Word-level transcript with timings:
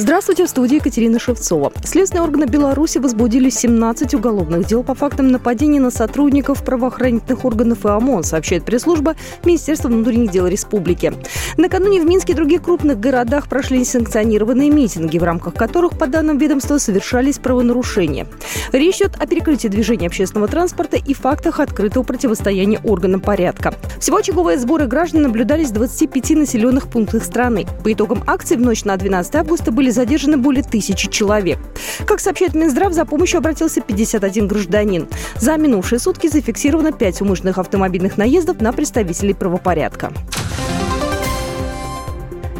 Здравствуйте, 0.00 0.46
в 0.46 0.48
студии 0.48 0.76
Екатерина 0.76 1.18
Шевцова. 1.18 1.72
Следственные 1.82 2.22
органы 2.22 2.44
Беларуси 2.44 2.98
возбудили 2.98 3.50
17 3.50 4.14
уголовных 4.14 4.64
дел 4.64 4.84
по 4.84 4.94
фактам 4.94 5.26
нападения 5.26 5.80
на 5.80 5.90
сотрудников 5.90 6.64
правоохранительных 6.64 7.44
органов 7.44 7.84
и 7.84 7.88
ОМОН, 7.88 8.22
сообщает 8.22 8.64
пресс-служба 8.64 9.16
Министерства 9.44 9.88
внутренних 9.88 10.30
дел 10.30 10.46
Республики. 10.46 11.12
Накануне 11.56 12.00
в 12.00 12.06
Минске 12.06 12.32
и 12.32 12.36
других 12.36 12.62
крупных 12.62 13.00
городах 13.00 13.48
прошли 13.48 13.80
несанкционированные 13.80 14.70
митинги, 14.70 15.18
в 15.18 15.24
рамках 15.24 15.54
которых, 15.54 15.98
по 15.98 16.06
данным 16.06 16.38
ведомства, 16.38 16.78
совершались 16.78 17.40
правонарушения. 17.40 18.28
Речь 18.70 18.98
идет 18.98 19.16
о 19.18 19.26
перекрытии 19.26 19.66
движения 19.66 20.06
общественного 20.06 20.46
транспорта 20.46 20.96
и 20.96 21.12
фактах 21.12 21.58
открытого 21.58 22.04
противостояния 22.04 22.80
органам 22.84 23.20
порядка. 23.20 23.74
Всего 23.98 24.18
очаговые 24.18 24.58
сборы 24.58 24.86
граждан 24.86 25.22
наблюдались 25.22 25.70
в 25.70 25.72
25 25.72 26.30
населенных 26.36 26.86
пунктах 26.86 27.24
страны. 27.24 27.66
По 27.82 27.92
итогам 27.92 28.22
акции 28.28 28.54
в 28.54 28.60
ночь 28.60 28.84
на 28.84 28.96
12 28.96 29.34
августа 29.34 29.72
были 29.72 29.87
были 29.88 29.94
задержаны 29.94 30.36
более 30.36 30.62
тысячи 30.62 31.08
человек. 31.08 31.58
Как 32.06 32.20
сообщает 32.20 32.54
Минздрав, 32.54 32.92
за 32.92 33.04
помощью 33.04 33.38
обратился 33.38 33.80
51 33.80 34.46
гражданин. 34.46 35.08
За 35.36 35.56
минувшие 35.56 35.98
сутки 35.98 36.28
зафиксировано 36.28 36.92
5 36.92 37.22
умышленных 37.22 37.58
автомобильных 37.58 38.18
наездов 38.18 38.60
на 38.60 38.72
представителей 38.72 39.34
правопорядка. 39.34 40.12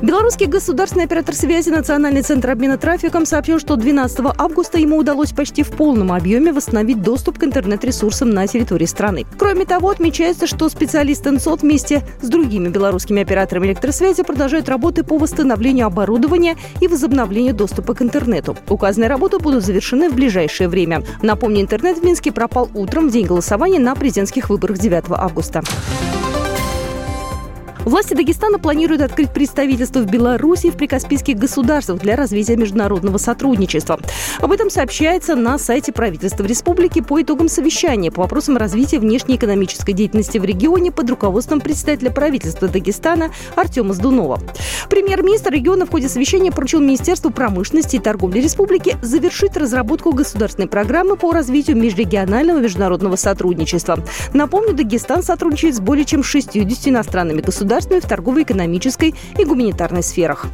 Белорусский 0.00 0.46
государственный 0.46 1.06
оператор 1.06 1.34
связи 1.34 1.70
Национальный 1.70 2.22
центр 2.22 2.50
обмена 2.50 2.78
трафиком 2.78 3.26
сообщил, 3.26 3.58
что 3.58 3.74
12 3.74 4.20
августа 4.38 4.78
ему 4.78 4.96
удалось 4.96 5.32
почти 5.32 5.64
в 5.64 5.70
полном 5.70 6.12
объеме 6.12 6.52
восстановить 6.52 7.02
доступ 7.02 7.38
к 7.38 7.42
интернет-ресурсам 7.42 8.30
на 8.30 8.46
территории 8.46 8.84
страны. 8.84 9.26
Кроме 9.36 9.64
того, 9.64 9.90
отмечается, 9.90 10.46
что 10.46 10.68
специалисты 10.68 11.32
НСОТ 11.32 11.62
вместе 11.62 12.04
с 12.22 12.28
другими 12.28 12.68
белорусскими 12.68 13.22
операторами 13.22 13.66
электросвязи 13.66 14.22
продолжают 14.22 14.68
работы 14.68 15.02
по 15.02 15.18
восстановлению 15.18 15.86
оборудования 15.86 16.56
и 16.80 16.86
возобновлению 16.86 17.54
доступа 17.54 17.94
к 17.94 18.02
интернету. 18.02 18.56
Указанные 18.68 19.08
работы 19.08 19.40
будут 19.40 19.64
завершены 19.64 20.10
в 20.10 20.14
ближайшее 20.14 20.68
время. 20.68 21.02
Напомню, 21.22 21.62
интернет 21.62 21.98
в 21.98 22.04
Минске 22.04 22.30
пропал 22.30 22.70
утром 22.72 23.08
в 23.08 23.12
день 23.12 23.26
голосования 23.26 23.80
на 23.80 23.96
президентских 23.96 24.48
выборах 24.48 24.78
9 24.78 25.06
августа. 25.10 25.64
Власти 27.88 28.12
Дагестана 28.12 28.58
планируют 28.58 29.00
открыть 29.00 29.32
представительство 29.32 30.00
в 30.00 30.10
Беларуси 30.10 30.66
и 30.66 30.70
в 30.70 30.76
прикаспийских 30.76 31.38
государствах 31.38 31.98
для 32.02 32.16
развития 32.16 32.54
международного 32.54 33.16
сотрудничества. 33.16 33.98
Об 34.40 34.52
этом 34.52 34.68
сообщается 34.68 35.34
на 35.34 35.56
сайте 35.56 35.90
правительства 35.90 36.44
республики 36.44 37.00
по 37.00 37.22
итогам 37.22 37.48
совещания 37.48 38.10
по 38.10 38.20
вопросам 38.20 38.58
развития 38.58 38.98
внешнеэкономической 38.98 39.94
деятельности 39.94 40.36
в 40.36 40.44
регионе 40.44 40.92
под 40.92 41.08
руководством 41.08 41.62
председателя 41.62 42.10
правительства 42.10 42.68
Дагестана 42.68 43.30
Артема 43.56 43.94
Сдунова. 43.94 44.38
Премьер-министр 44.90 45.54
региона 45.54 45.86
в 45.86 45.90
ходе 45.90 46.10
совещания 46.10 46.52
поручил 46.52 46.80
Министерству 46.80 47.30
промышленности 47.30 47.96
и 47.96 48.00
торговли 48.00 48.40
республики 48.40 48.98
завершить 49.00 49.56
разработку 49.56 50.12
государственной 50.12 50.68
программы 50.68 51.16
по 51.16 51.32
развитию 51.32 51.78
межрегионального 51.78 52.58
международного 52.58 53.16
сотрудничества. 53.16 54.04
Напомню, 54.34 54.74
Дагестан 54.74 55.22
сотрудничает 55.22 55.76
с 55.76 55.80
более 55.80 56.04
чем 56.04 56.22
60 56.22 56.88
иностранными 56.88 57.40
государствами 57.40 57.77
государственной, 57.78 58.00
в 58.00 58.08
торгово-экономической 58.08 59.14
и 59.38 59.44
гуманитарной 59.44 60.02
сферах. 60.02 60.46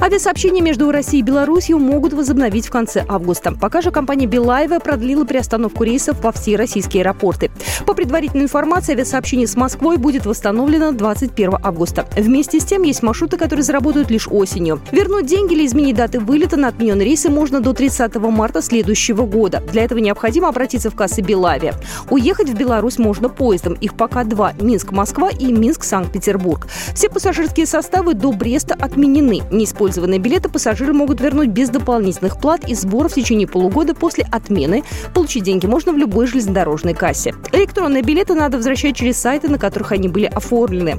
Авиасообщения 0.00 0.62
между 0.62 0.92
Россией 0.92 1.22
и 1.22 1.24
Беларусью 1.24 1.80
могут 1.80 2.12
возобновить 2.12 2.68
в 2.68 2.70
конце 2.70 3.04
августа. 3.08 3.52
Пока 3.60 3.80
же 3.82 3.90
компания 3.90 4.26
Билаева 4.26 4.78
продлила 4.78 5.24
приостановку 5.24 5.82
рейсов 5.82 6.22
во 6.22 6.30
все 6.30 6.54
российские 6.54 7.02
аэропорты. 7.02 7.50
По 7.84 7.94
предварительной 7.94 8.44
информации, 8.44 8.92
авиасообщение 8.92 9.48
с 9.48 9.56
Москвой 9.56 9.96
будет 9.96 10.24
восстановлено 10.24 10.92
21 10.92 11.56
августа. 11.64 12.06
Вместе 12.16 12.60
с 12.60 12.64
тем, 12.64 12.84
есть 12.84 13.02
маршруты, 13.02 13.36
которые 13.36 13.64
заработают 13.64 14.08
лишь 14.08 14.28
осенью. 14.28 14.80
Вернуть 14.92 15.26
деньги 15.26 15.54
или 15.54 15.66
изменить 15.66 15.96
даты 15.96 16.20
вылета 16.20 16.56
на 16.56 16.68
отмененные 16.68 17.04
рейсы 17.04 17.28
можно 17.28 17.60
до 17.60 17.72
30 17.72 18.14
марта 18.16 18.62
следующего 18.62 19.26
года. 19.26 19.64
Для 19.72 19.82
этого 19.82 19.98
необходимо 19.98 20.48
обратиться 20.48 20.90
в 20.90 20.94
кассы 20.94 21.22
Белави. 21.22 21.72
Уехать 22.08 22.50
в 22.50 22.54
Беларусь 22.54 22.98
можно 22.98 23.28
поездом. 23.28 23.72
Их 23.74 23.94
пока 23.94 24.22
два– 24.22 24.52
Минск-Москва 24.60 25.30
и 25.30 25.52
Минск-Санкт-Петербург. 25.52 26.68
Все 26.94 27.08
пассажирские 27.08 27.66
составы 27.66 28.14
до 28.14 28.30
Бреста 28.30 28.76
отменены. 28.78 29.42
Не 29.50 29.64
используются 29.64 29.87
Использованные 29.88 30.18
билеты 30.18 30.50
пассажиры 30.50 30.92
могут 30.92 31.22
вернуть 31.22 31.48
без 31.48 31.70
дополнительных 31.70 32.38
плат 32.38 32.68
и 32.68 32.74
сборов 32.74 33.12
в 33.12 33.14
течение 33.14 33.48
полугода 33.48 33.94
после 33.94 34.26
отмены. 34.30 34.84
Получить 35.14 35.44
деньги 35.44 35.64
можно 35.64 35.94
в 35.94 35.96
любой 35.96 36.26
железнодорожной 36.26 36.92
кассе. 36.92 37.34
Электронные 37.52 38.02
билеты 38.02 38.34
надо 38.34 38.58
возвращать 38.58 38.96
через 38.96 39.16
сайты, 39.16 39.48
на 39.48 39.58
которых 39.58 39.92
они 39.92 40.08
были 40.08 40.26
оформлены. 40.26 40.98